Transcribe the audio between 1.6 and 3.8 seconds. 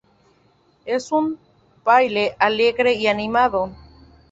baile alegre y animado.